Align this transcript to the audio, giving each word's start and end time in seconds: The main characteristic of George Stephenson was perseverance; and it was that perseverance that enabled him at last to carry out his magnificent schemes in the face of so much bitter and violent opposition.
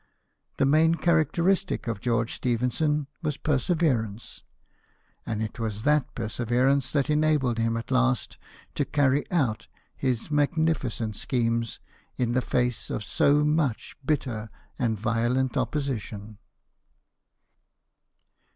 The 0.57 0.65
main 0.65 0.95
characteristic 0.95 1.87
of 1.87 1.99
George 2.01 2.33
Stephenson 2.33 3.05
was 3.21 3.37
perseverance; 3.37 4.41
and 5.27 5.43
it 5.43 5.59
was 5.59 5.83
that 5.83 6.15
perseverance 6.15 6.89
that 6.89 7.11
enabled 7.11 7.59
him 7.59 7.77
at 7.77 7.91
last 7.91 8.39
to 8.73 8.83
carry 8.83 9.29
out 9.29 9.67
his 9.95 10.31
magnificent 10.31 11.17
schemes 11.17 11.79
in 12.17 12.31
the 12.31 12.41
face 12.41 12.89
of 12.89 13.03
so 13.03 13.43
much 13.43 13.95
bitter 14.03 14.49
and 14.79 14.97
violent 14.97 15.55
opposition. 15.55 16.39